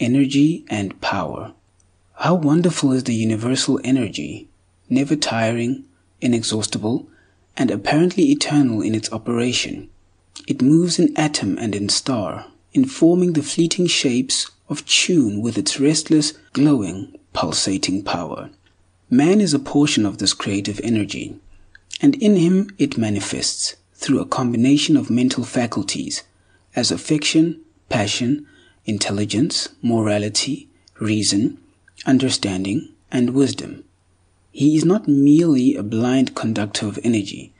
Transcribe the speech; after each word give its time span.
Energy 0.00 0.64
and 0.68 0.98
power. 1.00 1.52
How 2.14 2.34
wonderful 2.34 2.92
is 2.92 3.04
the 3.04 3.14
universal 3.14 3.78
energy, 3.84 4.48
never 4.88 5.16
tiring, 5.16 5.84
inexhaustible, 6.20 7.08
and 7.56 7.70
apparently 7.70 8.30
eternal 8.30 8.80
in 8.80 8.94
its 8.94 9.12
operation. 9.12 9.90
It 10.48 10.62
moves 10.62 10.98
in 10.98 11.16
atom 11.16 11.58
and 11.58 11.74
in 11.74 11.88
star, 11.88 12.46
informing 12.72 13.34
the 13.34 13.42
fleeting 13.42 13.86
shapes 13.86 14.50
of 14.68 14.86
tune 14.86 15.42
with 15.42 15.58
its 15.58 15.78
restless, 15.78 16.32
glowing, 16.52 17.14
pulsating 17.32 18.02
power. 18.02 18.50
Man 19.10 19.40
is 19.40 19.52
a 19.52 19.58
portion 19.58 20.06
of 20.06 20.18
this 20.18 20.32
creative 20.32 20.80
energy, 20.82 21.38
and 22.00 22.14
in 22.16 22.36
him 22.36 22.70
it 22.78 22.96
manifests 22.96 23.76
through 23.94 24.20
a 24.20 24.26
combination 24.26 24.96
of 24.96 25.10
mental 25.10 25.44
faculties 25.44 26.22
as 26.74 26.90
affection, 26.90 27.60
passion, 27.88 28.46
intelligence, 28.84 29.68
morality, 29.82 30.68
reason, 30.98 31.58
understanding, 32.06 32.88
and 33.10 33.30
wisdom. 33.30 33.84
He 34.50 34.76
is 34.76 34.84
not 34.84 35.08
merely 35.08 35.76
a 35.76 35.82
blind 35.82 36.34
conductor 36.34 36.86
of 36.86 36.98
energy, 37.02 37.52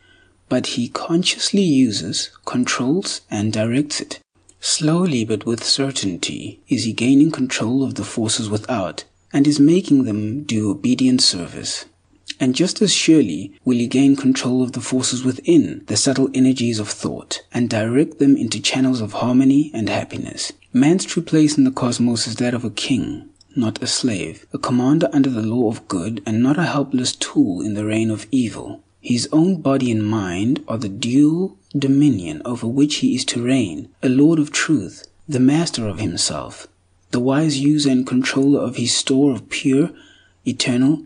but 0.49 0.67
he 0.69 0.89
consciously 0.89 1.63
uses, 1.63 2.31
controls, 2.45 3.23
and 3.31 3.53
directs 3.53 4.01
it. 4.01 4.21
Slowly 4.61 5.25
but 5.25 5.47
with 5.47 5.65
certainty 5.65 6.61
is 6.69 6.85
he 6.85 6.93
gaining 6.93 7.31
control 7.31 7.83
of 7.83 7.95
the 7.95 8.05
forces 8.05 8.49
without 8.49 9.05
and 9.33 9.47
is 9.47 9.59
making 9.59 10.05
them 10.05 10.43
do 10.45 10.71
obedient 10.71 11.23
service. 11.23 11.87
And 12.39 12.55
just 12.55 12.83
as 12.83 12.93
surely 12.93 13.53
will 13.65 13.77
he 13.77 13.87
gain 13.87 14.17
control 14.17 14.63
of 14.63 14.73
the 14.73 14.81
forces 14.81 15.25
within, 15.25 15.85
the 15.87 15.97
subtle 15.97 16.29
energies 16.35 16.79
of 16.79 16.89
thought, 16.89 17.43
and 17.53 17.71
direct 17.71 18.19
them 18.19 18.37
into 18.37 18.61
channels 18.61 19.01
of 19.01 19.13
harmony 19.13 19.71
and 19.75 19.89
happiness. 19.89 20.53
Man's 20.73 21.05
true 21.05 21.23
place 21.23 21.57
in 21.57 21.65
the 21.65 21.71
cosmos 21.71 22.27
is 22.27 22.37
that 22.37 22.55
of 22.55 22.65
a 22.65 22.71
king, 22.71 23.29
not 23.55 23.83
a 23.83 23.87
slave, 23.87 24.47
a 24.53 24.59
commander 24.59 25.09
under 25.13 25.31
the 25.31 25.43
law 25.43 25.69
of 25.69 25.87
good, 25.89 26.23
and 26.25 26.43
not 26.43 26.59
a 26.59 26.65
helpless 26.65 27.15
tool 27.15 27.61
in 27.61 27.75
the 27.75 27.85
reign 27.85 28.11
of 28.11 28.27
evil. 28.31 28.83
His 29.01 29.29
own 29.33 29.61
body 29.61 29.91
and 29.91 30.05
mind 30.07 30.65
are 30.69 30.79
the 30.79 30.89
dual 30.89 31.57
dominion 31.77 32.41
over 32.45 32.67
which 32.67 32.97
he 32.97 33.15
is 33.15 33.25
to 33.27 33.43
reign, 33.43 33.89
a 34.03 34.09
lord 34.09 34.39
of 34.39 34.53
truth, 34.53 35.07
the 35.29 35.41
master 35.41 35.89
of 35.89 35.99
himself, 35.99 36.69
the 37.11 37.21
wise 37.21 37.59
user 37.59 37.91
and 37.91 38.07
controller 38.07 38.61
of 38.61 38.77
his 38.77 38.95
store 38.95 39.33
of 39.33 39.49
pure, 39.49 39.91
eternal, 40.47 41.03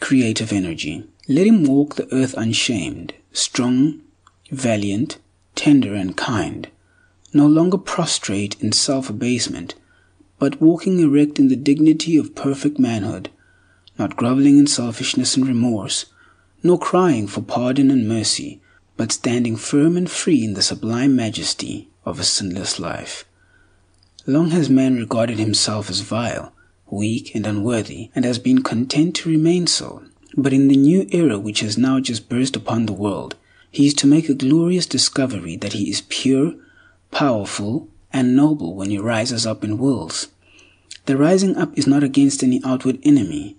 creative 0.00 0.52
energy. 0.52 1.04
Let 1.28 1.46
him 1.46 1.64
walk 1.64 1.94
the 1.94 2.12
earth 2.14 2.34
unshamed, 2.36 3.14
strong, 3.32 4.00
valiant, 4.50 5.18
tender, 5.54 5.94
and 5.94 6.16
kind, 6.16 6.68
no 7.32 7.46
longer 7.46 7.78
prostrate 7.78 8.56
in 8.60 8.72
self 8.72 9.10
abasement, 9.10 9.74
but 10.38 10.60
walking 10.60 11.00
erect 11.00 11.38
in 11.38 11.48
the 11.48 11.56
dignity 11.56 12.16
of 12.16 12.34
perfect 12.34 12.78
manhood, 12.78 13.30
not 13.98 14.16
groveling 14.16 14.58
in 14.58 14.66
selfishness 14.66 15.36
and 15.36 15.46
remorse, 15.46 16.06
nor 16.62 16.78
crying 16.78 17.26
for 17.26 17.42
pardon 17.42 17.90
and 17.90 18.08
mercy, 18.08 18.60
but 18.96 19.12
standing 19.12 19.56
firm 19.56 19.96
and 19.96 20.10
free 20.10 20.44
in 20.44 20.54
the 20.54 20.62
sublime 20.62 21.14
majesty 21.14 21.88
of 22.04 22.18
a 22.18 22.24
sinless 22.24 22.78
life. 22.80 23.24
Long 24.26 24.50
has 24.50 24.68
man 24.68 24.96
regarded 24.96 25.38
himself 25.38 25.90
as 25.90 26.00
vile, 26.00 26.52
weak, 26.90 27.34
and 27.34 27.46
unworthy, 27.46 28.10
and 28.14 28.24
has 28.24 28.38
been 28.38 28.62
content 28.62 29.14
to 29.16 29.28
remain 29.28 29.66
so. 29.66 30.02
But 30.36 30.52
in 30.52 30.68
the 30.68 30.76
new 30.76 31.06
era 31.10 31.38
which 31.38 31.60
has 31.60 31.76
now 31.78 32.00
just 32.00 32.28
burst 32.28 32.56
upon 32.56 32.86
the 32.86 32.92
world, 32.92 33.34
he 33.70 33.86
is 33.86 33.94
to 33.94 34.06
make 34.06 34.28
a 34.28 34.34
glorious 34.34 34.86
discovery 34.86 35.56
that 35.56 35.72
he 35.72 35.90
is 35.90 36.02
pure, 36.08 36.54
powerful, 37.10 37.88
and 38.12 38.36
noble 38.36 38.74
when 38.74 38.90
he 38.90 38.98
rises 38.98 39.46
up 39.46 39.62
and 39.62 39.78
wills. 39.78 40.28
The 41.06 41.16
rising 41.16 41.56
up 41.56 41.76
is 41.76 41.86
not 41.86 42.02
against 42.02 42.42
any 42.42 42.60
outward 42.64 42.98
enemy, 43.02 43.56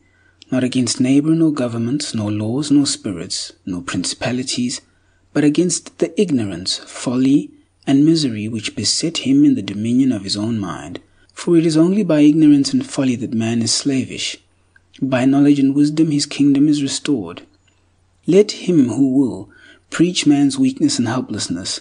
not 0.51 0.63
against 0.63 0.99
neighbor, 0.99 1.31
nor 1.31 1.51
governments, 1.51 2.13
nor 2.13 2.31
laws, 2.31 2.71
nor 2.71 2.85
spirits, 2.85 3.51
nor 3.65 3.81
principalities, 3.81 4.81
but 5.33 5.43
against 5.43 5.99
the 5.99 6.19
ignorance, 6.19 6.77
folly, 6.77 7.51
and 7.85 8.05
misery 8.05 8.47
which 8.47 8.75
beset 8.75 9.19
him 9.19 9.45
in 9.45 9.55
the 9.55 9.61
dominion 9.61 10.11
of 10.11 10.23
his 10.23 10.37
own 10.37 10.59
mind. 10.59 10.99
For 11.39 11.55
it 11.55 11.65
is 11.65 11.77
only 11.77 12.03
by 12.03 12.19
ignorance 12.19 12.73
and 12.73 12.85
folly 12.85 13.15
that 13.15 13.33
man 13.33 13.61
is 13.61 13.73
slavish. 13.73 14.35
By 15.01 15.23
knowledge 15.23 15.57
and 15.57 15.73
wisdom 15.73 16.11
his 16.11 16.25
kingdom 16.25 16.67
is 16.67 16.83
restored. 16.83 17.43
Let 18.27 18.67
him 18.67 18.89
who 18.89 19.13
will 19.13 19.49
preach 19.89 20.27
man's 20.27 20.59
weakness 20.59 20.99
and 20.99 21.07
helplessness, 21.07 21.79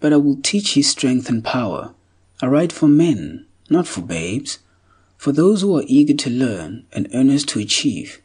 but 0.00 0.12
I 0.12 0.16
will 0.16 0.38
teach 0.42 0.74
his 0.74 0.88
strength 0.88 1.28
and 1.28 1.44
power. 1.44 1.94
I 2.42 2.46
write 2.46 2.72
for 2.72 2.88
men, 2.88 3.46
not 3.70 3.86
for 3.86 4.00
babes, 4.00 4.58
for 5.16 5.30
those 5.30 5.60
who 5.60 5.76
are 5.78 5.84
eager 5.86 6.14
to 6.14 6.28
learn 6.28 6.84
and 6.92 7.08
earnest 7.14 7.48
to 7.50 7.60
achieve, 7.60 8.20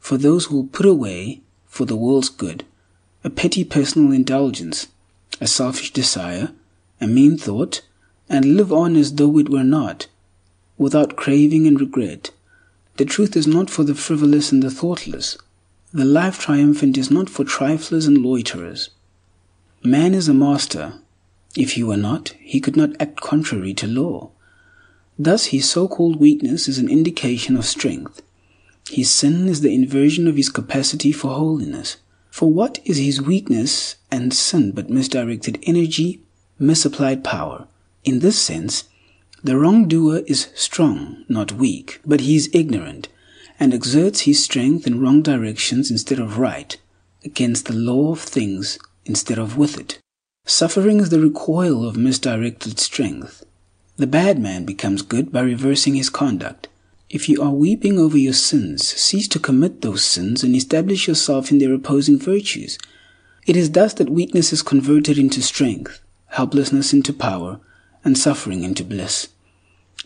for 0.00 0.16
those 0.16 0.46
who 0.46 0.56
will 0.56 0.66
put 0.66 0.84
away, 0.84 1.42
for 1.68 1.86
the 1.86 1.94
world's 1.94 2.28
good, 2.28 2.64
a 3.22 3.30
petty 3.30 3.62
personal 3.62 4.10
indulgence, 4.10 4.88
a 5.40 5.46
selfish 5.46 5.92
desire, 5.92 6.50
a 7.00 7.06
mean 7.06 7.38
thought, 7.38 7.82
and 8.28 8.56
live 8.56 8.72
on 8.72 8.96
as 8.96 9.14
though 9.14 9.38
it 9.38 9.48
were 9.48 9.62
not, 9.62 10.08
without 10.76 11.16
craving 11.16 11.66
and 11.66 11.80
regret. 11.80 12.30
The 12.96 13.04
truth 13.04 13.36
is 13.36 13.46
not 13.46 13.70
for 13.70 13.84
the 13.84 13.94
frivolous 13.94 14.52
and 14.52 14.62
the 14.62 14.70
thoughtless. 14.70 15.36
The 15.92 16.04
life 16.04 16.38
triumphant 16.38 16.96
is 16.96 17.10
not 17.10 17.30
for 17.30 17.44
triflers 17.44 18.06
and 18.06 18.18
loiterers. 18.18 18.90
Man 19.82 20.14
is 20.14 20.28
a 20.28 20.34
master. 20.34 20.94
If 21.56 21.72
he 21.72 21.84
were 21.84 21.96
not, 21.96 22.34
he 22.40 22.60
could 22.60 22.76
not 22.76 23.00
act 23.00 23.20
contrary 23.20 23.74
to 23.74 23.86
law. 23.86 24.30
Thus 25.18 25.46
his 25.46 25.70
so-called 25.70 26.16
weakness 26.16 26.66
is 26.66 26.78
an 26.78 26.88
indication 26.88 27.56
of 27.56 27.64
strength. 27.64 28.22
His 28.90 29.10
sin 29.10 29.48
is 29.48 29.60
the 29.60 29.74
inversion 29.74 30.26
of 30.26 30.36
his 30.36 30.48
capacity 30.50 31.12
for 31.12 31.28
holiness. 31.28 31.98
For 32.30 32.50
what 32.50 32.80
is 32.84 32.98
his 32.98 33.22
weakness 33.22 33.96
and 34.10 34.34
sin 34.34 34.72
but 34.72 34.90
misdirected 34.90 35.62
energy, 35.62 36.20
misapplied 36.58 37.22
power? 37.22 37.68
In 38.02 38.18
this 38.18 38.40
sense, 38.40 38.84
the 39.44 39.58
wrongdoer 39.58 40.20
is 40.26 40.48
strong, 40.54 41.22
not 41.28 41.52
weak, 41.52 42.00
but 42.06 42.20
he 42.20 42.34
is 42.34 42.48
ignorant, 42.54 43.08
and 43.60 43.74
exerts 43.74 44.20
his 44.20 44.42
strength 44.42 44.86
in 44.86 44.98
wrong 44.98 45.20
directions 45.20 45.90
instead 45.90 46.18
of 46.18 46.38
right, 46.38 46.78
against 47.26 47.66
the 47.66 47.74
law 47.74 48.12
of 48.12 48.20
things 48.20 48.78
instead 49.04 49.38
of 49.38 49.58
with 49.58 49.78
it. 49.78 49.98
Suffering 50.46 50.98
is 50.98 51.10
the 51.10 51.20
recoil 51.20 51.86
of 51.86 51.94
misdirected 51.94 52.80
strength. 52.80 53.44
The 53.98 54.06
bad 54.06 54.38
man 54.38 54.64
becomes 54.64 55.02
good 55.02 55.30
by 55.30 55.42
reversing 55.42 55.94
his 55.94 56.08
conduct. 56.08 56.68
If 57.10 57.28
you 57.28 57.42
are 57.42 57.50
weeping 57.52 57.98
over 57.98 58.16
your 58.16 58.32
sins, 58.32 58.88
cease 58.88 59.28
to 59.28 59.38
commit 59.38 59.82
those 59.82 60.02
sins 60.02 60.42
and 60.42 60.56
establish 60.56 61.06
yourself 61.06 61.50
in 61.50 61.58
their 61.58 61.74
opposing 61.74 62.18
virtues. 62.18 62.78
It 63.46 63.58
is 63.58 63.72
thus 63.72 63.92
that 63.94 64.08
weakness 64.08 64.54
is 64.54 64.62
converted 64.62 65.18
into 65.18 65.42
strength, 65.42 66.00
helplessness 66.28 66.94
into 66.94 67.12
power, 67.12 67.60
and 68.02 68.16
suffering 68.16 68.64
into 68.64 68.82
bliss. 68.82 69.28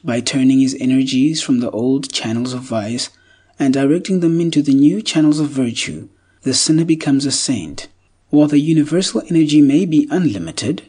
By 0.05 0.20
turning 0.20 0.61
his 0.61 0.76
energies 0.79 1.43
from 1.43 1.61
the 1.61 1.70
old 1.70 2.12
channels 2.12 2.52
of 2.52 2.61
vice 2.61 3.11
and 3.58 3.75
directing 3.75 4.20
them 4.20 4.40
into 4.40 4.62
the 4.62 4.75
new 4.75 5.02
channels 5.02 5.40
of 5.40 5.49
virtue, 5.49 6.08
the 6.43 6.55
sinner 6.55 6.85
becomes 6.85 7.26
a 7.26 7.32
saint. 7.32 7.88
While 8.31 8.49
the 8.49 8.61
universal 8.61 9.23
energy 9.29 9.61
may 9.61 9.87
be 9.87 10.06
unlimited, 10.11 10.82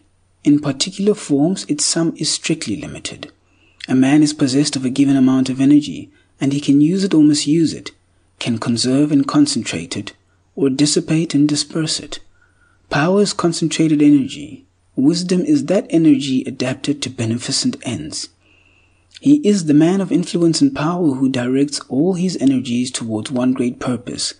in 0.43 0.59
particular 0.59 1.13
forms 1.13 1.65
its 1.65 1.85
sum 1.85 2.13
is 2.17 2.29
strictly 2.31 2.75
limited. 2.75 3.31
A 3.87 3.95
man 3.95 4.21
is 4.21 4.33
possessed 4.33 4.75
of 4.75 4.85
a 4.85 4.89
given 4.89 5.15
amount 5.15 5.49
of 5.49 5.59
energy, 5.59 6.11
and 6.39 6.53
he 6.53 6.61
can 6.61 6.79
use 6.79 7.03
it 7.03 7.13
or 7.13 7.23
misuse 7.23 7.73
it, 7.73 7.91
can 8.37 8.59
conserve 8.59 9.11
and 9.11 9.27
concentrate 9.27 9.97
it, 9.97 10.13
or 10.55 10.69
dissipate 10.69 11.33
and 11.33 11.49
disperse 11.49 11.99
it. 11.99 12.19
Power 12.89 13.21
is 13.21 13.33
concentrated 13.33 14.01
energy. 14.01 14.65
Wisdom 14.95 15.41
is 15.41 15.65
that 15.65 15.87
energy 15.89 16.43
adapted 16.45 17.01
to 17.01 17.09
beneficent 17.09 17.77
ends. 17.83 18.29
He 19.21 19.45
is 19.47 19.65
the 19.65 19.73
man 19.73 19.99
of 19.99 20.11
influence 20.11 20.61
and 20.61 20.73
power 20.73 21.15
who 21.15 21.27
directs 21.27 21.81
all 21.89 22.13
his 22.13 22.37
energies 22.39 22.89
towards 22.89 23.31
one 23.31 23.53
great 23.53 23.79
purpose 23.79 24.35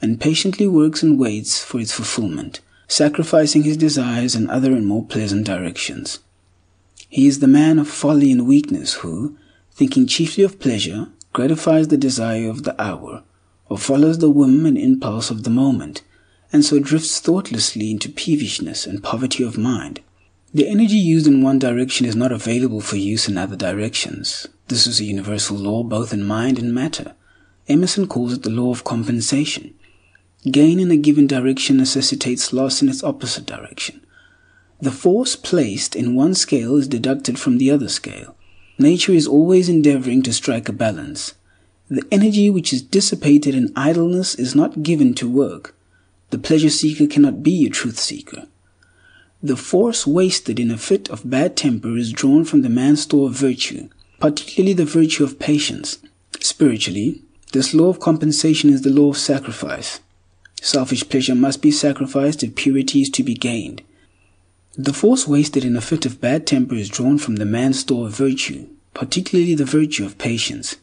and 0.00 0.20
patiently 0.20 0.66
works 0.66 1.02
and 1.02 1.18
waits 1.18 1.62
for 1.62 1.78
its 1.80 1.92
fulfillment, 1.92 2.60
sacrificing 2.88 3.62
his 3.62 3.76
desires 3.76 4.34
in 4.34 4.48
other 4.48 4.72
and 4.72 4.86
more 4.86 5.04
pleasant 5.04 5.46
directions. 5.46 6.20
He 7.08 7.26
is 7.26 7.40
the 7.40 7.46
man 7.46 7.78
of 7.78 7.88
folly 7.88 8.32
and 8.32 8.46
weakness 8.46 8.94
who, 8.94 9.36
thinking 9.70 10.06
chiefly 10.06 10.44
of 10.44 10.58
pleasure, 10.58 11.08
gratifies 11.34 11.88
the 11.88 11.98
desire 11.98 12.48
of 12.48 12.62
the 12.62 12.80
hour, 12.82 13.22
or 13.68 13.76
follows 13.76 14.18
the 14.18 14.30
whim 14.30 14.64
and 14.64 14.78
impulse 14.78 15.30
of 15.30 15.44
the 15.44 15.50
moment, 15.50 16.02
and 16.52 16.64
so 16.64 16.78
drifts 16.78 17.20
thoughtlessly 17.20 17.90
into 17.90 18.08
peevishness 18.08 18.86
and 18.86 19.04
poverty 19.04 19.44
of 19.44 19.58
mind. 19.58 20.00
The 20.54 20.68
energy 20.68 20.98
used 20.98 21.26
in 21.26 21.42
one 21.42 21.58
direction 21.58 22.04
is 22.04 22.14
not 22.14 22.30
available 22.30 22.82
for 22.82 22.96
use 22.96 23.26
in 23.26 23.38
other 23.38 23.56
directions. 23.56 24.46
This 24.68 24.86
is 24.86 25.00
a 25.00 25.04
universal 25.04 25.56
law 25.56 25.82
both 25.82 26.12
in 26.12 26.22
mind 26.24 26.58
and 26.58 26.74
matter. 26.74 27.14
Emerson 27.68 28.06
calls 28.06 28.34
it 28.34 28.42
the 28.42 28.50
law 28.50 28.70
of 28.70 28.84
compensation. 28.84 29.72
Gain 30.50 30.78
in 30.78 30.90
a 30.90 30.96
given 30.98 31.26
direction 31.26 31.78
necessitates 31.78 32.52
loss 32.52 32.82
in 32.82 32.90
its 32.90 33.02
opposite 33.02 33.46
direction. 33.46 34.04
The 34.78 34.90
force 34.90 35.36
placed 35.36 35.96
in 35.96 36.16
one 36.16 36.34
scale 36.34 36.76
is 36.76 36.86
deducted 36.86 37.38
from 37.38 37.56
the 37.56 37.70
other 37.70 37.88
scale. 37.88 38.36
Nature 38.78 39.12
is 39.12 39.26
always 39.26 39.70
endeavoring 39.70 40.22
to 40.24 40.34
strike 40.34 40.68
a 40.68 40.74
balance. 40.74 41.32
The 41.88 42.06
energy 42.12 42.50
which 42.50 42.74
is 42.74 42.82
dissipated 42.82 43.54
in 43.54 43.72
idleness 43.74 44.34
is 44.34 44.54
not 44.54 44.82
given 44.82 45.14
to 45.14 45.30
work. 45.30 45.74
The 46.28 46.38
pleasure 46.38 46.68
seeker 46.68 47.06
cannot 47.06 47.42
be 47.42 47.64
a 47.64 47.70
truth 47.70 47.98
seeker. 47.98 48.48
The 49.44 49.56
force 49.56 50.06
wasted 50.06 50.60
in 50.60 50.70
a 50.70 50.78
fit 50.78 51.10
of 51.10 51.28
bad 51.28 51.56
temper 51.56 51.96
is 51.96 52.12
drawn 52.12 52.44
from 52.44 52.62
the 52.62 52.68
man's 52.68 53.02
store 53.02 53.26
of 53.26 53.34
virtue, 53.34 53.88
particularly 54.20 54.72
the 54.72 54.84
virtue 54.84 55.24
of 55.24 55.40
patience. 55.40 55.98
Spiritually, 56.38 57.22
this 57.52 57.74
law 57.74 57.88
of 57.88 57.98
compensation 57.98 58.70
is 58.70 58.82
the 58.82 58.90
law 58.90 59.10
of 59.10 59.18
sacrifice. 59.18 59.98
Selfish 60.60 61.08
pleasure 61.08 61.34
must 61.34 61.60
be 61.60 61.72
sacrificed 61.72 62.44
if 62.44 62.54
purity 62.54 63.02
is 63.02 63.10
to 63.10 63.24
be 63.24 63.34
gained. 63.34 63.82
The 64.78 64.92
force 64.92 65.26
wasted 65.26 65.64
in 65.64 65.76
a 65.76 65.80
fit 65.80 66.06
of 66.06 66.20
bad 66.20 66.46
temper 66.46 66.76
is 66.76 66.88
drawn 66.88 67.18
from 67.18 67.36
the 67.36 67.44
man's 67.44 67.80
store 67.80 68.06
of 68.06 68.16
virtue, 68.16 68.68
particularly 68.94 69.56
the 69.56 69.64
virtue 69.64 70.06
of 70.06 70.18
patience. 70.18 70.76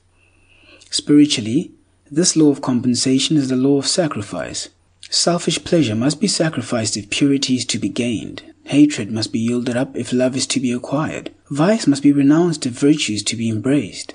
Spiritually, 0.91 1.71
this 2.11 2.35
law 2.35 2.49
of 2.49 2.61
compensation 2.61 3.37
is 3.37 3.47
the 3.47 3.55
law 3.55 3.77
of 3.77 3.87
sacrifice. 3.87 4.67
Selfish 5.09 5.63
pleasure 5.63 5.95
must 5.95 6.21
be 6.21 6.27
sacrificed 6.27 6.95
if 6.95 7.09
purity 7.09 7.55
is 7.55 7.65
to 7.65 7.79
be 7.79 7.89
gained. 7.89 8.43
Hatred 8.65 9.11
must 9.11 9.31
be 9.31 9.39
yielded 9.39 9.75
up 9.75 9.95
if 9.97 10.13
love 10.13 10.35
is 10.35 10.45
to 10.47 10.59
be 10.59 10.71
acquired. 10.71 11.33
Vice 11.49 11.87
must 11.87 12.03
be 12.03 12.11
renounced 12.11 12.67
if 12.67 12.73
virtue 12.73 13.13
is 13.13 13.23
to 13.23 13.35
be 13.35 13.49
embraced. 13.49 14.13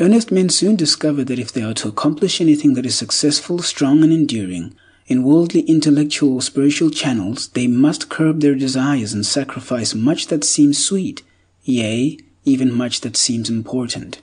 Earnest 0.00 0.32
men 0.32 0.48
soon 0.48 0.74
discover 0.74 1.22
that 1.22 1.38
if 1.38 1.52
they 1.52 1.62
are 1.62 1.74
to 1.74 1.88
accomplish 1.88 2.40
anything 2.40 2.72
that 2.74 2.86
is 2.86 2.94
successful, 2.94 3.58
strong, 3.58 4.02
and 4.02 4.10
enduring, 4.10 4.74
in 5.06 5.22
worldly, 5.22 5.60
intellectual, 5.62 6.34
or 6.34 6.42
spiritual 6.42 6.88
channels, 6.88 7.48
they 7.48 7.66
must 7.66 8.08
curb 8.08 8.40
their 8.40 8.54
desires 8.54 9.12
and 9.12 9.26
sacrifice 9.26 9.94
much 9.94 10.28
that 10.28 10.44
seems 10.44 10.82
sweet, 10.82 11.22
yea, 11.62 12.18
even 12.44 12.72
much 12.72 13.02
that 13.02 13.18
seems 13.18 13.50
important. 13.50 14.22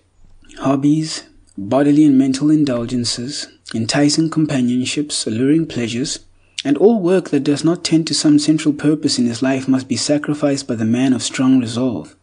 Hobbies, 0.58 1.29
bodily 1.68 2.06
and 2.06 2.18
mental 2.18 2.50
indulgences, 2.50 3.48
enticing 3.76 4.30
companionships, 4.30 5.28
alluring 5.28 5.68
pleasures, 5.68 6.20
and 6.64 6.78
all 6.78 7.02
work 7.02 7.30
that 7.30 7.44
does 7.44 7.64
not 7.64 7.84
tend 7.84 8.08
to 8.08 8.14
some 8.14 8.40
central 8.40 8.74
purpose 8.74 9.20
in 9.20 9.26
his 9.26 9.42
life 9.42 9.68
must 9.68 9.88
be 9.88 9.96
sacrificed 9.96 10.68
by 10.68 10.76
the 10.76 10.86
man 10.86 11.14
of 11.14 11.22
strong 11.22 11.60
resolve. 11.60 12.16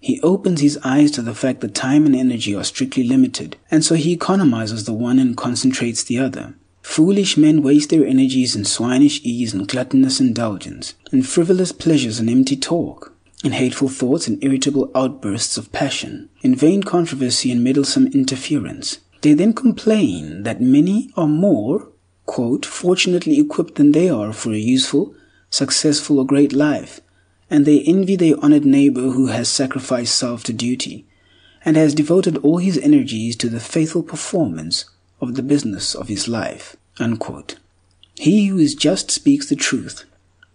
He 0.00 0.20
opens 0.22 0.60
his 0.60 0.78
eyes 0.82 1.10
to 1.12 1.22
the 1.22 1.34
fact 1.34 1.60
that 1.60 1.74
time 1.74 2.06
and 2.06 2.16
energy 2.16 2.54
are 2.56 2.64
strictly 2.64 3.04
limited, 3.04 3.56
and 3.70 3.84
so 3.84 3.94
he 3.94 4.16
economizes 4.16 4.84
the 4.84 4.92
one 4.92 5.18
and 5.18 5.36
concentrates 5.36 6.02
the 6.02 6.18
other. 6.18 6.54
Foolish 6.82 7.36
men 7.36 7.62
waste 7.62 7.90
their 7.90 8.04
energies 8.04 8.56
in 8.56 8.64
swinish 8.64 9.20
ease 9.22 9.54
and 9.54 9.68
gluttonous 9.68 10.18
indulgence, 10.18 10.94
in 11.12 11.22
frivolous 11.22 11.70
pleasures 11.70 12.18
and 12.18 12.28
empty 12.28 12.56
talk, 12.56 13.11
in 13.42 13.52
hateful 13.52 13.88
thoughts 13.88 14.28
and 14.28 14.42
irritable 14.42 14.90
outbursts 14.94 15.56
of 15.56 15.72
passion, 15.72 16.28
in 16.42 16.54
vain 16.54 16.82
controversy 16.82 17.50
and 17.50 17.62
meddlesome 17.62 18.06
interference. 18.08 18.98
They 19.22 19.34
then 19.34 19.52
complain 19.52 20.42
that 20.42 20.60
many 20.60 21.10
are 21.16 21.28
more, 21.28 21.88
quote, 22.26 22.64
fortunately 22.66 23.38
equipped 23.38 23.76
than 23.76 23.92
they 23.92 24.08
are 24.08 24.32
for 24.32 24.52
a 24.52 24.58
useful, 24.58 25.14
successful, 25.50 26.18
or 26.18 26.26
great 26.26 26.52
life, 26.52 27.00
and 27.50 27.66
they 27.66 27.82
envy 27.82 28.16
their 28.16 28.42
honored 28.42 28.64
neighbor 28.64 29.10
who 29.10 29.26
has 29.26 29.48
sacrificed 29.48 30.16
self 30.16 30.42
to 30.44 30.52
duty, 30.52 31.06
and 31.64 31.76
has 31.76 31.94
devoted 31.94 32.38
all 32.38 32.58
his 32.58 32.78
energies 32.78 33.36
to 33.36 33.48
the 33.48 33.60
faithful 33.60 34.02
performance 34.02 34.84
of 35.20 35.34
the 35.34 35.42
business 35.42 35.94
of 35.94 36.08
his 36.08 36.26
life. 36.26 36.76
Unquote. 36.98 37.56
He 38.16 38.46
who 38.46 38.58
is 38.58 38.74
just 38.74 39.10
speaks 39.10 39.48
the 39.48 39.56
truth 39.56 40.04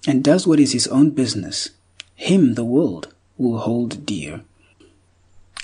and 0.06 0.24
does 0.24 0.46
what 0.46 0.60
is 0.60 0.74
his 0.74 0.88
own 0.88 1.10
business. 1.12 1.70
Him 2.18 2.56
the 2.56 2.66
world 2.66 3.14
will 3.38 3.60
hold 3.60 4.06
dear. 4.06 4.42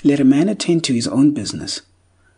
Let 0.04 0.20
a 0.20 0.24
man 0.24 0.48
attend 0.48 0.84
to 0.84 0.94
his 0.94 1.08
own 1.08 1.32
business, 1.32 1.82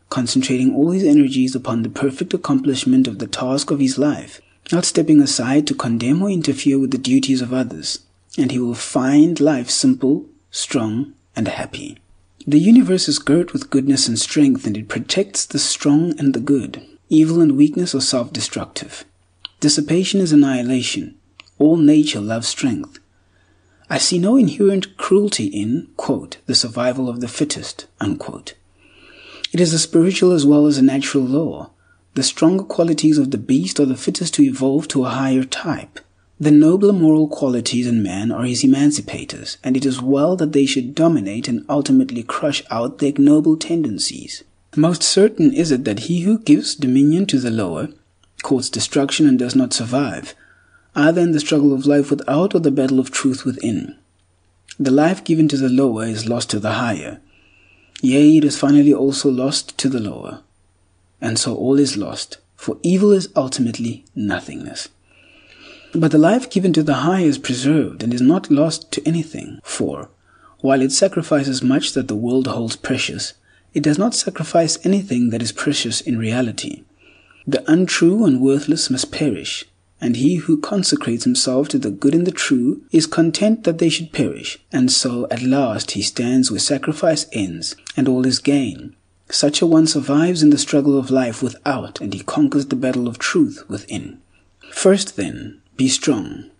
concentrating 0.09 0.75
all 0.75 0.91
his 0.91 1.05
energies 1.05 1.55
upon 1.55 1.83
the 1.83 1.91
perfect 1.91 2.33
accomplishment 2.33 3.07
of 3.07 3.19
the 3.19 3.27
task 3.27 3.71
of 3.71 3.79
his 3.79 3.99
life, 3.99 4.41
not 4.73 4.87
stepping 4.87 5.21
aside 5.21 5.67
to 5.67 5.75
condemn 5.75 6.23
or 6.23 6.31
interfere 6.31 6.79
with 6.79 6.93
the 6.93 6.99
duties 6.99 7.43
of 7.43 7.53
others, 7.53 8.01
and 8.39 8.51
he 8.51 8.59
will 8.59 8.75
find 8.75 9.39
life 9.39 9.69
simple, 9.69 10.25
strong, 10.51 11.13
and 11.37 11.47
happy. 11.47 11.99
The 12.47 12.59
universe 12.59 13.09
is 13.09 13.19
girt 13.19 13.53
with 13.53 13.69
goodness 13.71 14.09
and 14.09 14.19
strength, 14.19 14.67
and 14.67 14.79
it 14.79 14.89
protects 14.89 15.45
the 15.45 15.59
strong 15.59 16.19
and 16.19 16.33
the 16.33 16.41
good. 16.41 16.83
Evil 17.11 17.43
and 17.43 17.55
weakness 17.57 17.95
are 17.95 18.01
self 18.01 18.33
destructive. 18.33 19.05
Dissipation 19.61 20.21
is 20.21 20.33
annihilation. 20.33 21.17
All 21.59 21.77
nature 21.77 22.21
loves 22.21 22.49
strength. 22.49 22.99
I 23.89 23.99
see 23.99 24.19
no 24.19 24.37
inherent 24.37 24.97
cruelty 24.97 25.47
in, 25.47 25.89
quote, 25.97 26.39
the 26.47 26.55
survival 26.55 27.09
of 27.09 27.21
the 27.21 27.29
fittest, 27.29 27.87
unquote. 28.01 28.55
It 29.53 29.61
is 29.61 29.73
a 29.73 29.79
spiritual 29.79 30.33
as 30.33 30.45
well 30.45 30.67
as 30.67 30.79
a 30.79 30.83
natural 30.83 31.25
law. 31.25 31.71
The 32.15 32.23
stronger 32.23 32.65
qualities 32.65 33.19
of 33.19 33.31
the 33.31 33.39
beast 33.39 33.79
are 33.79 33.85
the 33.85 33.97
fittest 33.97 34.35
to 34.35 34.43
evolve 34.43 34.89
to 34.89 35.05
a 35.05 35.11
higher 35.11 35.45
type. 35.45 36.01
The 36.39 36.51
nobler 36.51 36.93
moral 36.93 37.29
qualities 37.29 37.87
in 37.87 38.03
man 38.03 38.31
are 38.33 38.45
his 38.45 38.63
emancipators, 38.63 39.57
and 39.65 39.77
it 39.77 39.87
is 39.87 40.03
well 40.03 40.37
that 40.37 40.53
they 40.53 40.67
should 40.67 40.95
dominate 40.95 41.49
and 41.49 41.65
ultimately 41.69 42.23
crush 42.23 42.63
out 42.71 42.99
the 42.99 43.07
ignoble 43.07 43.57
tendencies. 43.57 44.45
Most 44.77 45.03
certain 45.03 45.55
is 45.55 45.71
it 45.71 45.85
that 45.85 46.01
he 46.01 46.21
who 46.21 46.39
gives 46.39 46.75
dominion 46.75 47.25
to 47.27 47.39
the 47.39 47.51
lower 47.51 47.89
courts 48.43 48.69
destruction 48.69 49.27
and 49.27 49.39
does 49.39 49.57
not 49.57 49.73
survive, 49.73 50.35
either 50.97 51.21
in 51.21 51.33
the 51.33 51.41
struggle 51.41 51.75
of 51.75 51.87
life 51.87 52.11
without 52.11 52.55
or 52.55 52.59
the 52.59 52.71
battle 52.71 52.99
of 52.99 53.11
truth 53.11 53.45
within. 53.45 53.95
The 54.79 54.91
life 54.91 55.23
given 55.23 55.47
to 55.49 55.57
the 55.59 55.69
lower 55.69 56.07
is 56.07 56.29
lost 56.29 56.51
to 56.51 56.59
the 56.59 56.73
higher. 56.73 57.21
Yea, 58.01 58.39
it 58.39 58.45
is 58.45 58.59
finally 58.59 58.93
also 58.93 59.31
lost 59.31 59.77
to 59.79 59.89
the 59.91 60.01
lower. 60.01 60.41
And 61.21 61.39
so 61.39 61.55
all 61.55 61.79
is 61.79 61.97
lost, 61.97 62.39
for 62.57 62.79
evil 62.83 63.13
is 63.13 63.29
ultimately 63.37 64.05
nothingness. 64.15 64.89
But 65.95 66.13
the 66.13 66.19
life 66.19 66.51
given 66.51 66.73
to 66.73 66.83
the 66.83 66.95
high 66.95 67.21
is 67.21 67.39
preserved 67.39 68.03
and 68.03 68.13
is 68.13 68.21
not 68.21 68.51
lost 68.51 68.91
to 68.93 69.07
anything, 69.07 69.61
for, 69.63 70.09
while 70.61 70.83
it 70.83 70.93
sacrifices 70.93 71.63
much 71.63 71.93
that 71.93 72.09
the 72.09 72.17
world 72.17 72.47
holds 72.47 72.77
precious, 72.77 73.35
it 73.75 73.83
does 73.83 73.99
not 73.99 74.15
sacrifice 74.15 74.79
anything 74.85 75.29
that 75.31 75.43
is 75.43 75.53
precious 75.53 76.01
in 76.01 76.19
reality. 76.19 76.85
The 77.47 77.71
untrue 77.71 78.25
and 78.25 78.41
worthless 78.41 78.91
must 78.91 79.13
perish, 79.13 79.65
and 80.01 80.17
he 80.17 80.37
who 80.37 80.61
consecrates 80.61 81.25
himself 81.25 81.69
to 81.69 81.79
the 81.79 81.91
good 81.91 82.15
and 82.15 82.27
the 82.27 82.31
true 82.31 82.83
is 82.93 83.07
content 83.07 83.65
that 83.65 83.79
they 83.79 83.89
should 83.89 84.13
perish, 84.13 84.59
and 84.73 84.93
so 84.93 85.27
at 85.31 85.43
last 85.43 85.93
he 85.93 86.03
stands 86.03 86.51
where 86.51 86.61
sacrifice 86.61 87.27
ends, 87.33 87.77
and 87.97 88.09
all 88.09 88.27
is 88.27 88.39
gain. 88.39 88.95
Such 89.31 89.61
a 89.61 89.67
one 89.67 89.87
survives 89.87 90.43
in 90.43 90.51
the 90.51 90.59
struggle 90.59 90.99
of 90.99 91.11
life 91.11 91.43
without, 91.43 92.01
and 92.01 92.15
he 92.15 92.21
conquers 92.21 92.67
the 92.67 92.77
battle 92.77 93.09
of 93.09 93.19
truth 93.19 93.65
within. 93.69 94.21
First, 94.71 95.17
then, 95.17 95.61
be 95.77 95.89
strong. 95.89 96.51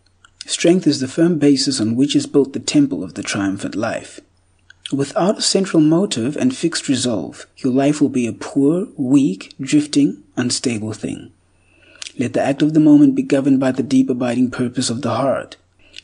Strength 0.47 0.87
is 0.87 1.01
the 1.01 1.09
firm 1.09 1.39
basis 1.39 1.81
on 1.81 1.97
which 1.97 2.17
is 2.17 2.27
built 2.27 2.53
the 2.53 2.61
temple 2.61 3.05
of 3.05 3.15
the 3.15 3.23
triumphant 3.23 3.75
life. 3.75 4.21
Without 4.93 5.39
a 5.39 5.43
central 5.43 5.83
motive 5.83 6.37
and 6.37 6.57
fixed 6.57 6.89
resolve, 6.89 7.47
your 7.57 7.73
life 7.73 8.01
will 8.01 8.09
be 8.09 8.27
a 8.27 8.33
poor, 8.33 8.87
weak, 8.97 9.55
drifting, 9.61 10.23
unstable 10.37 10.93
thing. 10.93 11.33
Let 12.19 12.33
the 12.33 12.43
act 12.43 12.63
of 12.63 12.73
the 12.73 12.81
moment 12.81 13.15
be 13.15 13.23
governed 13.23 13.61
by 13.61 13.73
the 13.73 13.83
deep 13.83 14.09
abiding 14.09 14.51
purpose 14.51 14.89
of 14.89 15.03
the 15.03 15.15
heart. 15.15 15.57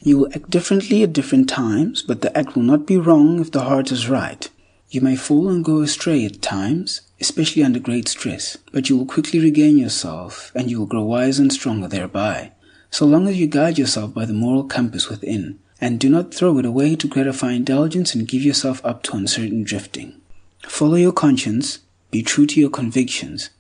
You 0.02 0.19
will 0.19 0.33
act 0.35 0.50
differently 0.50 1.02
at 1.02 1.12
different 1.12 1.49
times, 1.49 2.02
but 2.02 2.21
the 2.21 2.37
act 2.37 2.54
will 2.54 2.62
not 2.62 2.87
be 2.87 2.99
wrong 2.99 3.40
if 3.40 3.50
the 3.50 3.62
heart 3.62 3.90
is 3.92 4.09
right. 4.09 4.49
You 4.90 5.00
may 5.00 5.16
fall 5.16 5.49
and 5.49 5.64
go 5.64 5.81
astray 5.81 6.26
at 6.26 6.42
times, 6.42 7.00
especially 7.21 7.62
under 7.62 7.78
great 7.78 8.09
stress, 8.09 8.59
but 8.73 8.90
you 8.90 8.97
will 8.99 9.07
quickly 9.07 9.40
regain 9.40 9.78
yourself 9.78 10.52
and 10.54 10.71
you 10.71 10.78
will 10.78 10.87
grow 10.87 11.02
wiser 11.02 11.40
and 11.40 11.52
stronger 11.52 11.88
thereby, 11.88 12.52
so 12.90 13.07
long 13.07 13.26
as 13.26 13.40
you 13.40 13.47
guide 13.47 13.78
yourself 13.78 14.12
by 14.12 14.26
the 14.26 14.35
moral 14.35 14.64
compass 14.64 15.09
within 15.09 15.59
and 15.81 15.99
do 15.99 16.09
not 16.09 16.35
throw 16.35 16.59
it 16.59 16.66
away 16.66 16.95
to 16.95 17.09
gratify 17.09 17.52
indulgence 17.52 18.14
and 18.14 18.28
give 18.28 18.42
yourself 18.42 18.81
up 18.85 19.02
to 19.02 19.16
uncertain 19.16 19.64
drifting. 19.64 20.21
Follow 20.69 20.97
your 20.97 21.12
conscience, 21.12 21.78
be 22.11 22.23
true 22.23 22.47
to 22.47 22.61
your 22.61 22.71
convictions, 22.71 23.50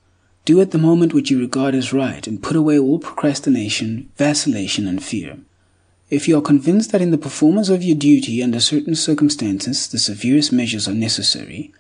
do 0.44 0.60
at 0.60 0.72
the 0.72 0.78
moment 0.78 1.14
what 1.14 1.30
you 1.30 1.38
regard 1.38 1.74
as 1.74 1.92
right 1.92 2.26
and 2.26 2.42
put 2.42 2.56
away 2.56 2.78
all 2.78 2.98
procrastination, 2.98 4.10
vacillation, 4.16 4.88
and 4.88 5.02
fear. 5.02 5.38
If 6.10 6.28
you 6.28 6.36
are 6.36 6.42
convinced 6.42 6.92
that 6.92 7.00
in 7.00 7.10
the 7.10 7.18
performance 7.18 7.68
of 7.68 7.82
your 7.82 7.96
duty 7.96 8.42
under 8.42 8.60
certain 8.60 8.94
circumstances 8.94 9.86
the 9.86 9.98
severest 9.98 10.52
measures 10.52 10.88
are 10.88 10.94
necessary, 10.94 11.72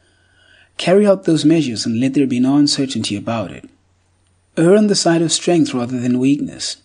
carry 0.78 1.06
out 1.06 1.24
those 1.24 1.44
measures 1.44 1.84
and 1.84 2.00
let 2.00 2.14
there 2.14 2.26
be 2.26 2.40
no 2.40 2.56
uncertainty 2.56 3.16
about 3.16 3.50
it. 3.50 3.68
Err 4.56 4.76
on 4.76 4.86
the 4.86 4.94
side 4.94 5.22
of 5.22 5.32
strength 5.32 5.74
rather 5.74 5.98
than 6.00 6.18
weakness. 6.18 6.78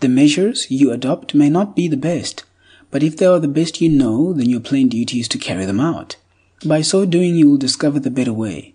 The 0.00 0.08
measures 0.08 0.70
you 0.70 0.92
adopt 0.92 1.34
may 1.34 1.50
not 1.50 1.74
be 1.74 1.88
the 1.88 1.96
best, 1.96 2.44
but 2.90 3.02
if 3.02 3.16
they 3.16 3.26
are 3.26 3.40
the 3.40 3.48
best 3.48 3.80
you 3.80 3.88
know, 3.88 4.32
then 4.32 4.48
your 4.48 4.60
plain 4.60 4.88
duty 4.88 5.20
is 5.20 5.28
to 5.28 5.38
carry 5.38 5.64
them 5.64 5.80
out. 5.80 6.16
By 6.64 6.82
so 6.82 7.04
doing, 7.04 7.36
you 7.36 7.50
will 7.50 7.56
discover 7.56 7.98
the 7.98 8.10
better 8.10 8.32
way. 8.32 8.74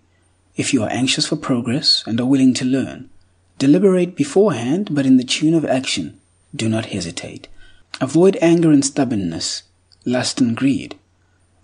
If 0.56 0.72
you 0.72 0.82
are 0.82 0.90
anxious 0.90 1.26
for 1.26 1.36
progress 1.36 2.04
and 2.06 2.20
are 2.20 2.26
willing 2.26 2.54
to 2.54 2.64
learn, 2.64 3.10
deliberate 3.58 4.14
beforehand, 4.14 4.90
but 4.92 5.06
in 5.06 5.16
the 5.16 5.24
tune 5.24 5.54
of 5.54 5.64
action. 5.64 6.20
Do 6.54 6.68
not 6.68 6.86
hesitate. 6.86 7.48
Avoid 8.00 8.38
anger 8.40 8.70
and 8.70 8.84
stubbornness, 8.84 9.64
lust 10.04 10.40
and 10.40 10.56
greed. 10.56 10.96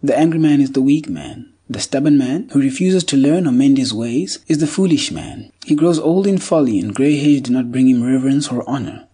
The 0.02 0.18
angry 0.18 0.40
man 0.40 0.60
is 0.60 0.72
the 0.72 0.82
weak 0.82 1.08
man. 1.08 1.52
The 1.68 1.78
stubborn 1.78 2.18
man, 2.18 2.48
who 2.52 2.60
refuses 2.60 3.04
to 3.04 3.16
learn 3.16 3.46
or 3.46 3.52
mend 3.52 3.78
his 3.78 3.94
ways, 3.94 4.40
is 4.48 4.58
the 4.58 4.66
foolish 4.66 5.12
man. 5.12 5.52
He 5.64 5.76
grows 5.76 6.00
old 6.00 6.26
in 6.26 6.38
folly, 6.38 6.80
and 6.80 6.92
grey 6.92 7.16
hairs 7.16 7.42
do 7.42 7.52
not 7.52 7.70
bring 7.70 7.88
him 7.88 8.02
reverence 8.02 8.48
or 8.48 8.68
honor. 8.68 9.06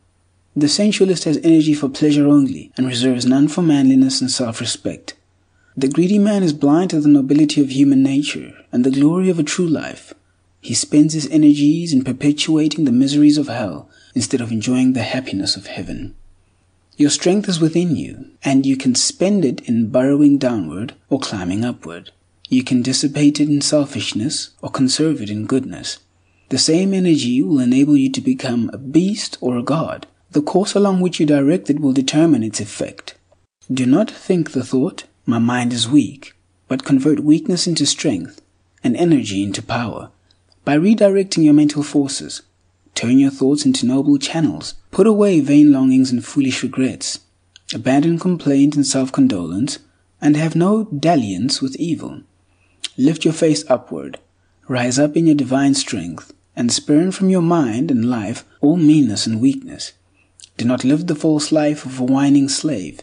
The 0.55 0.69
sensualist 0.69 1.25
has 1.25 1.37
energy 1.45 1.75
for 1.75 1.91
pleasure 1.91 2.27
only, 2.27 2.73
and 2.79 2.87
reserves 2.87 3.27
none 3.27 3.49
for 3.49 3.61
manliness 3.61 4.23
and 4.23 4.31
self-respect. 4.31 5.13
The 5.79 5.89
greedy 5.89 6.19
man 6.19 6.43
is 6.43 6.55
blind 6.55 6.89
to 6.91 7.01
the 7.01 7.09
nobility 7.09 7.61
of 7.61 7.71
human 7.71 8.03
nature 8.03 8.55
and 8.73 8.83
the 8.83 8.91
glory 8.91 9.29
of 9.29 9.39
a 9.39 9.43
true 9.43 9.69
life. 9.69 10.15
He 10.63 10.73
spends 10.73 11.13
his 11.13 11.29
energies 11.29 11.93
in 11.93 12.03
perpetuating 12.03 12.87
the 12.87 12.93
miseries 12.93 13.37
of 13.37 13.49
hell 13.49 13.91
instead 14.15 14.41
of 14.41 14.51
enjoying 14.51 14.95
the 14.95 15.03
happiness 15.03 15.55
of 15.55 15.67
heaven. 15.67 16.15
Your 16.97 17.11
strength 17.11 17.47
is 17.47 17.61
within 17.61 17.95
you, 17.95 18.31
and 18.43 18.65
you 18.65 18.79
can 18.79 18.95
spend 18.95 19.45
it 19.45 19.61
in 19.69 19.91
burrowing 19.91 20.39
downward 20.39 20.95
or 21.11 21.21
climbing 21.21 21.63
upward. 21.63 22.11
You 22.49 22.65
can 22.65 22.81
dissipate 22.81 23.39
it 23.39 23.51
in 23.51 23.61
selfishness 23.61 24.51
or 24.63 24.71
conserve 24.71 25.21
it 25.21 25.29
in 25.29 25.45
goodness. 25.45 25.99
The 26.49 26.57
same 26.57 26.95
energy 26.95 27.43
will 27.43 27.61
enable 27.61 27.99
you 27.99 28.11
to 28.13 28.21
become 28.23 28.71
a 28.73 28.79
beast 28.79 29.37
or 29.43 29.59
a 29.59 29.63
god. 29.63 30.07
The 30.31 30.41
course 30.41 30.75
along 30.75 31.01
which 31.01 31.21
you 31.21 31.27
direct 31.27 31.69
it 31.69 31.81
will 31.81 31.93
determine 31.93 32.43
its 32.43 32.61
effect. 32.61 33.17
Do 33.71 33.85
not 33.85 34.11
think 34.11 34.53
the 34.53 34.65
thought, 34.65 35.05
my 35.27 35.39
mind 35.39 35.73
is 35.73 35.89
weak, 35.89 36.35
but 36.69 36.85
convert 36.85 37.21
weakness 37.21 37.67
into 37.67 37.85
strength 37.85 38.41
and 38.83 38.97
energy 38.97 39.43
into 39.43 39.63
power. 39.63 40.11
By 40.65 40.79
redirecting 40.79 41.45
your 41.45 41.55
mental 41.55 41.83
forces, 41.83 42.43
Turn 42.97 43.19
your 43.19 43.31
thoughts 43.31 43.67
into 43.67 43.85
noble 43.85 44.17
channels. 44.17 44.73
Put 44.91 45.07
away 45.07 45.41
vain 45.41 45.71
longings 45.71 46.11
and 46.11 46.25
foolish 46.25 46.63
regrets. 46.63 47.21
Abandon 47.75 48.19
complaint 48.19 48.75
and 48.75 48.87
self-condolence, 48.87 49.81
and 50.19 50.35
have 50.35 50.57
no 50.57 50.85
dalliance 50.85 51.61
with 51.61 51.77
evil. 51.77 52.23
Lift 52.97 53.27
your 53.27 53.35
face 53.35 53.69
upward. 53.69 54.19
Rise 54.67 54.99
up 54.99 55.15
in 55.15 55.27
your 55.27 55.35
divine 55.35 55.75
strength, 55.75 56.33
and 56.57 56.73
spurn 56.73 57.13
from 57.13 57.29
your 57.29 57.43
mind 57.43 57.91
and 57.91 58.09
life 58.09 58.47
all 58.63 58.79
meanness 58.79 59.27
and 59.27 59.43
weakness. 59.43 59.93
Do 60.57 60.65
not 60.65 60.83
live 60.83 61.07
the 61.07 61.15
false 61.15 61.53
life 61.53 61.85
of 61.85 62.01
a 62.01 62.05
whining 62.05 62.49
slave, 62.49 63.03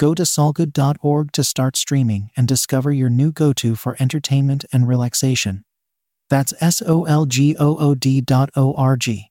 Go 0.00 0.14
to 0.14 0.22
solgood.org 0.22 1.30
to 1.32 1.44
start 1.44 1.76
streaming 1.76 2.30
and 2.34 2.48
discover 2.48 2.90
your 2.90 3.10
new 3.10 3.30
go 3.30 3.52
to 3.52 3.76
for 3.76 3.98
entertainment 4.00 4.64
and 4.72 4.88
relaxation. 4.88 5.62
That's 6.30 6.54
S 6.58 6.82
O 6.86 7.04
L 7.04 7.26
G 7.26 7.54
O 7.60 7.76
O 7.76 7.94
D 7.94 8.22
dot 8.22 8.48
O 8.56 8.72
R 8.72 8.96
G. 8.96 9.26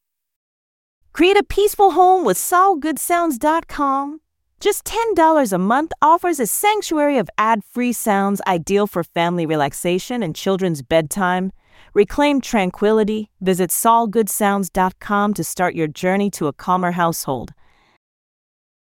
Create 1.12 1.38
a 1.38 1.44
peaceful 1.44 1.92
home 1.92 2.24
with 2.24 2.38
solgoodsounds.com. 2.38 4.22
Just 4.60 4.84
$10 4.84 5.52
a 5.52 5.58
month 5.58 5.92
offers 6.04 6.40
a 6.40 6.46
sanctuary 6.46 7.18
of 7.18 7.32
ad 7.40 7.64
free 7.64 7.92
sounds 7.92 8.40
ideal 8.46 8.86
for 8.86 9.04
family 9.04 9.48
relaxation 9.48 10.22
and 10.22 10.36
children's 10.36 10.84
bedtime. 10.84 11.52
Reclaim 11.96 12.42
tranquility. 12.42 13.32
Visit 13.42 13.72
solgoodsounds.com 13.72 15.34
to 15.34 15.44
start 15.44 15.74
your 15.74 15.88
journey 15.88 16.30
to 16.30 16.46
a 16.46 16.54
calmer 16.54 16.92
household. 16.92 17.54